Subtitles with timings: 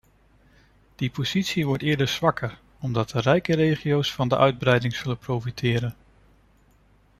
[0.99, 5.95] Die positie wordt eerder zwakker, omdat de rijkste regio's van de uitbreiding zullen profiteren.